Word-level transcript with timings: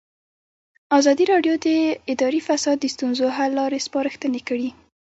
ازادي 0.97 1.25
راډیو 1.33 1.53
د 1.65 1.67
اداري 2.11 2.41
فساد 2.47 2.77
د 2.81 2.85
ستونزو 2.93 3.25
حل 3.37 3.51
لارې 3.59 3.83
سپارښتنې 3.87 4.41
کړي. 4.49 4.69